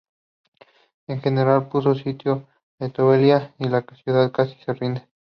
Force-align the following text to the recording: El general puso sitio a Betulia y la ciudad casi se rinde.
El 1.05 1.21
general 1.21 1.67
puso 1.69 1.93
sitio 1.93 2.47
a 2.79 2.85
Betulia 2.85 3.53
y 3.59 3.69
la 3.69 3.85
ciudad 4.03 4.31
casi 4.31 4.55
se 4.65 4.73
rinde. 4.73 5.05